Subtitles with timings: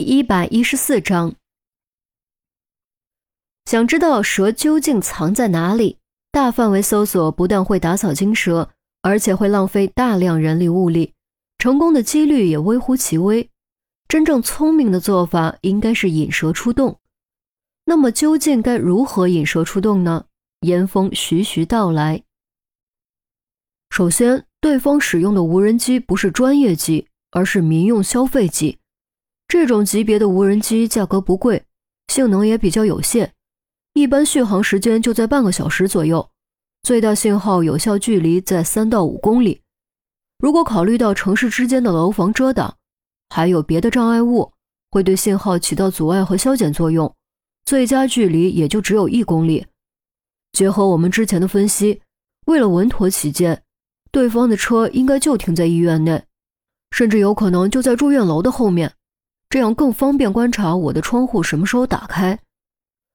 [0.00, 1.34] 第一百一十四章，
[3.66, 5.98] 想知道蛇究竟藏在哪里？
[6.32, 8.70] 大范围搜索不但会打草惊蛇，
[9.02, 11.12] 而且会浪费大量人力物力，
[11.58, 13.50] 成功的几率也微乎其微。
[14.08, 16.98] 真正聪明的做法应该是引蛇出洞。
[17.84, 20.24] 那么究竟该如何引蛇出洞呢？
[20.62, 22.22] 严峰徐徐道来。
[23.90, 28.79] 首先，对方使用的无人机不是专业机，而是民用消费机。
[29.50, 31.64] 这种级别的无人机价格不贵，
[32.06, 33.32] 性能也比较有限，
[33.94, 36.30] 一般续航时间就在半个小时左右，
[36.84, 39.62] 最大信号有效距离在三到五公里。
[40.38, 42.76] 如果考虑到城市之间的楼房遮挡，
[43.28, 44.52] 还有别的障碍物
[44.92, 47.12] 会对信号起到阻碍和消减作用，
[47.64, 49.66] 最佳距离也就只有一公里。
[50.52, 52.00] 结合我们之前的分析，
[52.46, 53.64] 为了稳妥起见，
[54.12, 56.22] 对方的车应该就停在医院内，
[56.92, 58.94] 甚至有可能就在住院楼的后面。
[59.50, 62.38] 这样更方便观察我的窗户什么时候打开。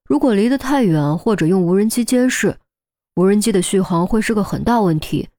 [0.03, 2.59] 如果离得太远，或者用无人机监视，
[3.15, 5.29] 无人机的续航会是个很大问题。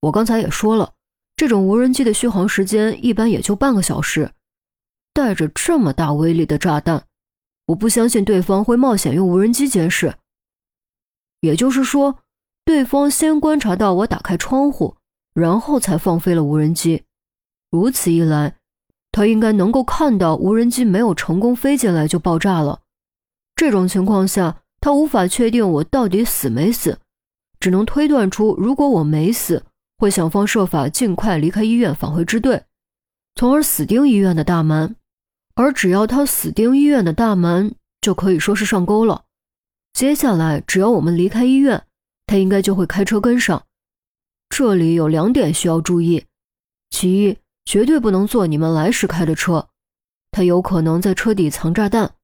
[0.00, 0.92] 我刚才也说了，
[1.36, 4.32] 这种无人机的续航时间一般也就半个小时。
[5.14, 7.04] 带着这么大威力的炸弹，
[7.66, 10.16] 我不相信对方会冒险用无人机监视。
[11.40, 12.18] 也就是说，
[12.64, 14.96] 对方先观察到我打开窗户，
[15.32, 17.04] 然后才放飞了无人机。
[17.70, 18.56] 如此一来。
[19.16, 22.82] 他应该能够看到无人机没有成功飞进来就爆炸了。
[23.54, 26.98] 这种情况下，他无法确定我到底死没死，
[27.58, 29.64] 只能推断出，如果我没死，
[29.96, 32.64] 会想方设法尽快离开医院返回支队，
[33.36, 34.94] 从而死盯医院的大门。
[35.54, 39.24] 而只要他死盯医院的大门，就可以说是上钩了。
[39.94, 41.82] 接下来，只要我们离开医院，
[42.26, 43.64] 他应该就会开车跟上。
[44.50, 46.26] 这里有两点需要注意：
[46.90, 49.68] 其一，绝对不能坐你们来时开的车，
[50.30, 52.14] 他有可能在车底藏炸弹。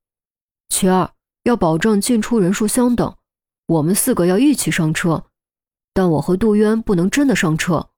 [0.68, 1.12] 其二，
[1.42, 3.16] 要保证进出人数相等，
[3.66, 5.26] 我们四个要一起上车，
[5.92, 7.90] 但我和杜渊不能真的上车。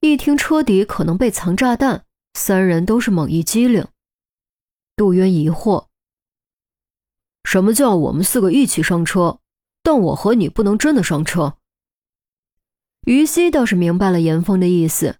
[0.00, 2.04] 一听车底可能被藏炸弹，
[2.34, 3.88] 三人都是猛一激灵。
[4.94, 5.86] 杜渊疑惑：
[7.42, 9.40] 什么叫我们四个一起上车？
[9.82, 11.56] 但我和你不能真的上车。
[13.06, 15.18] 于西倒是明白了严峰的意思。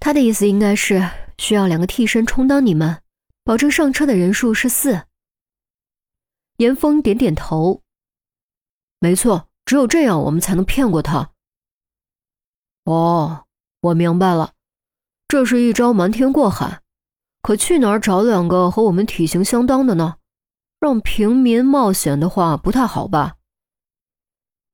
[0.00, 3.02] 他的意思应该是需要两个替身充当你们，
[3.44, 5.06] 保证上车的人数是四。
[6.56, 7.82] 严峰点点头，
[8.98, 11.30] 没错，只有这样我们才能骗过他。
[12.84, 13.44] 哦，
[13.80, 14.54] 我明白了，
[15.28, 16.80] 这是一招瞒天过海。
[17.42, 20.16] 可去哪儿找两个和我们体型相当的呢？
[20.78, 23.36] 让平民冒险的话不太好吧？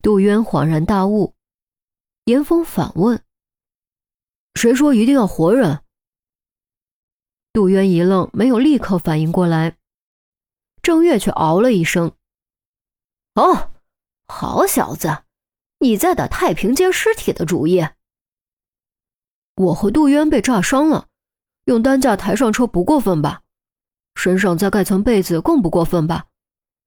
[0.03, 1.35] 杜渊恍然大悟，
[2.27, 3.21] 严峰反问。
[4.56, 5.81] 谁说一定要活人？
[7.53, 9.77] 杜渊一愣，没有立刻反应过来。
[10.81, 12.17] 郑月却嗷了一声
[13.37, 13.72] ：“哦，
[14.27, 15.25] 好小子，
[15.81, 17.87] 你在打太平间尸体的主意？
[19.56, 21.09] 我和杜渊被炸伤了，
[21.66, 23.43] 用担架抬上车不过分吧？
[24.15, 26.28] 身上再盖层被子更不过分吧？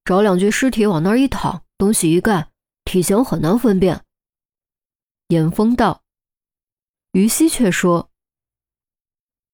[0.04, 2.50] 找两具尸体往那儿一躺，东西一盖，
[2.84, 4.04] 体型很难分辨。”
[5.30, 6.02] 严峰道。
[7.14, 8.10] 于西却说：“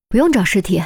[0.09, 0.83] 不用找尸体，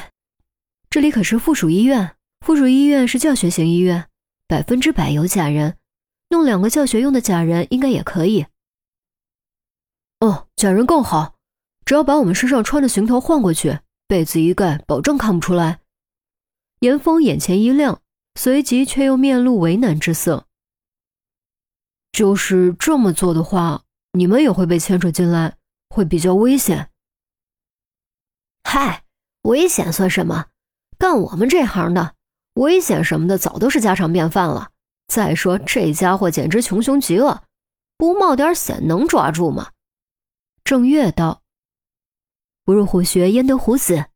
[0.88, 2.16] 这里可是附属医院。
[2.40, 4.08] 附属医院是教学型医院，
[4.46, 5.76] 百分之百有假人。
[6.28, 8.46] 弄两个教学用的假人应该也可以。
[10.20, 11.34] 哦，假人更好，
[11.84, 15.80] 只要把我们身上穿的行头换过去，被子一盖，保证看不出来。”
[16.80, 18.00] 严峰眼前一亮，
[18.36, 20.46] 随即却又面露为难之色。
[22.12, 23.82] 就是这么做的话，
[24.12, 25.56] 你们也会被牵扯进来。
[25.90, 26.90] 会比较危险。
[28.64, 29.04] 嗨，
[29.42, 30.46] 危险算什么？
[30.96, 32.14] 干我们这行的，
[32.54, 34.70] 危险什么的早都是家常便饭了。
[35.08, 37.42] 再说这家伙简直穷凶极恶，
[37.96, 39.72] 不冒点险能抓住吗？
[40.62, 41.42] 郑月道
[42.64, 44.06] ：“不入虎穴，焉得虎子？”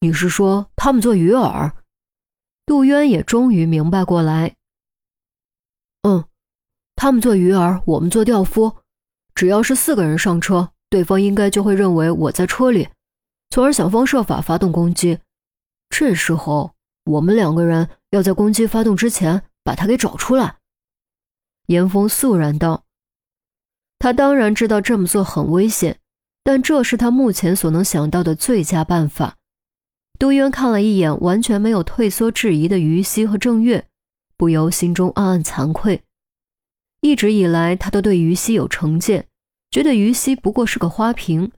[0.00, 1.72] 你是说他们做鱼饵？
[2.64, 4.56] 杜渊也终于明白过来。
[6.02, 6.24] 嗯，
[6.94, 8.78] 他们做鱼饵，我们做钓夫。
[9.36, 12.88] 只要是四个人上车，对方应该就会认为我在车里，
[13.50, 15.18] 从而想方设法发动攻击。
[15.90, 16.72] 这时候，
[17.04, 20.56] 我们两个人要在攻击发动之前把他给找出来。
[21.66, 22.84] 严峰肃然道
[24.00, 25.98] ：“他当然知道这么做很危险，
[26.42, 29.36] 但这是他目前所能想到的最佳办法。”
[30.18, 33.86] 杜渊看了一眼完全没有退缩质疑的于西和郑月，
[34.38, 36.02] 不由心中暗暗惭愧。
[37.06, 39.28] 一直以来，他都对于西有成见，
[39.70, 41.52] 觉得于西不过是个花瓶，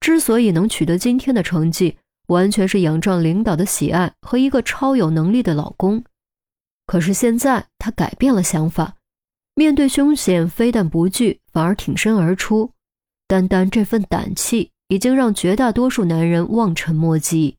[0.00, 1.98] 之所以能取得今天的成绩，
[2.28, 6.02] 完全是仰仗领导的喜爱和一个超有能力的老公。
[6.86, 8.96] 可是现在他改变了想法，
[9.54, 12.72] 面对凶险非但不惧，反而挺身而出。
[13.26, 17.58] 单单这份胆气，已经让绝大多数男人望尘莫及。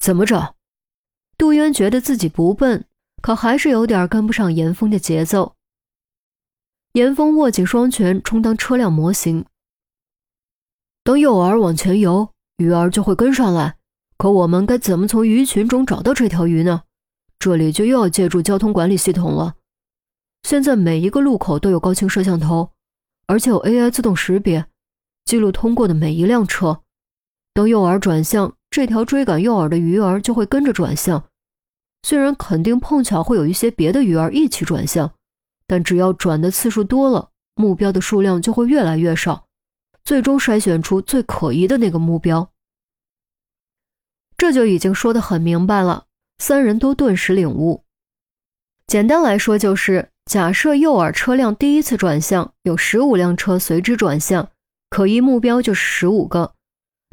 [0.00, 0.56] 怎么着？
[1.38, 2.84] 杜渊觉得自己不笨，
[3.22, 5.54] 可还是有点跟不上严峰的节奏。
[6.92, 9.44] 严峰握紧双拳，充当车辆模型。
[11.02, 13.76] 当诱饵往前游，鱼儿就会跟上来。
[14.16, 16.82] 可我们该怎么从鱼群中找到这条鱼呢？
[17.38, 19.56] 这里就又要借助交通管理系统了。
[20.44, 22.70] 现在每一个路口都有高清摄像头，
[23.26, 24.66] 而且有 AI 自动识别，
[25.24, 26.82] 记录通过的每一辆车。
[27.52, 31.24] 当诱饵转向，这条追赶诱饵的鱼儿就会跟着转向。
[32.04, 35.10] 虽然肯定碰巧会有一些别的鱼儿一起转向，
[35.66, 39.46] 但只要转的次数多了，目标的数量就会越来越少，
[40.04, 42.50] 最终筛选出最可疑的那个目标。
[44.36, 46.04] 这就已经说得很明白了，
[46.36, 47.84] 三人都顿时领悟。
[48.86, 54.50] 简单来说，就是假设诱饵车辆第一次转向，有十五辆车随之转向，
[54.90, 56.52] 可疑目标就是十五个；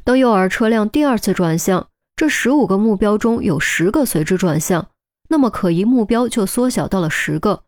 [0.04, 1.88] 当诱饵车辆第二次转向，
[2.22, 4.92] 这十五个目标中有十个随之转向，
[5.30, 7.64] 那么可疑目标就缩小到了十个，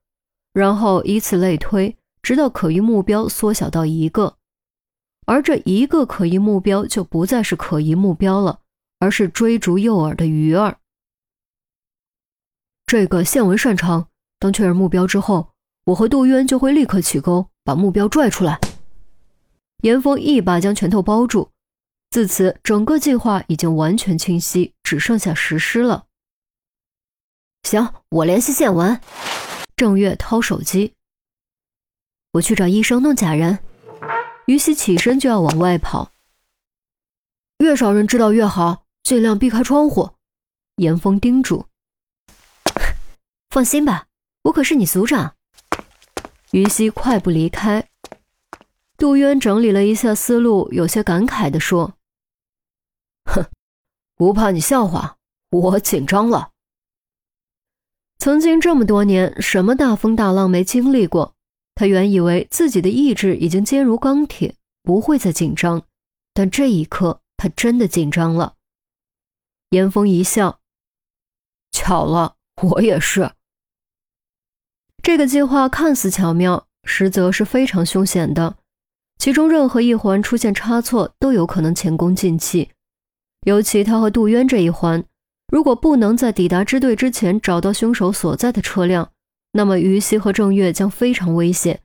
[0.54, 4.36] 然后以此类推，直到可疑目标缩小到一个，
[5.26, 8.60] 而这一个可疑目标就不再是可疑目标了，
[9.00, 10.78] 而是追逐诱饵的鱼儿。
[12.86, 15.50] 这个县文擅长，当确认目标之后，
[15.86, 18.60] 我和杜渊就会立刻起钩，把目标拽出来。
[19.82, 21.50] 严峰一把将拳头包住。
[22.14, 26.06] 自此，整个计划已经完全清晰，只剩下实施了。
[27.64, 29.02] 行，我联系县文。
[29.76, 30.94] 郑月掏手机，
[32.34, 33.58] 我去找医生弄假人。
[34.46, 36.12] 于西起身就要往外跑，
[37.58, 40.12] 越少人知道越好，尽量避开窗户。
[40.76, 41.66] 严峰叮嘱。
[43.50, 44.06] 放心吧，
[44.44, 45.34] 我可是你组长。
[46.52, 47.90] 于西快步离开。
[48.98, 51.96] 杜渊整理了一下思路，有些感慨地说。
[53.26, 53.46] 哼，
[54.16, 55.18] 不怕你笑话，
[55.50, 56.52] 我紧张了。
[58.18, 61.36] 曾经这么多年，什么大风大浪没经历过？
[61.76, 65.84] 他原以为自己的意志已经坚如钢铁，不会再紧张。
[66.34, 68.56] 但这一刻，他真的紧张了。
[69.72, 70.60] 严峰一笑
[71.72, 73.32] ：“巧了，我也是。”
[75.02, 78.58] 这个计划看似巧妙，实则是非常凶险的。
[79.18, 82.72] 其中任何一环出现差错，都有可能前功尽弃。
[83.46, 85.04] 尤其他和杜渊这一环，
[85.52, 89.12] 如果不能在抵达支队之前找到凶手所在的车辆，
[89.52, 91.82] 那么于西和郑月将非常危险。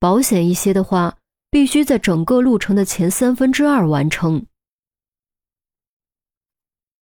[0.00, 1.16] 保险一些的话，
[1.50, 4.46] 必须在整个路程的前三分之二完成。